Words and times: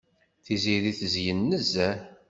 Tiziri 0.45 0.91
tezyen 0.99 1.39
nezzeh. 1.49 1.97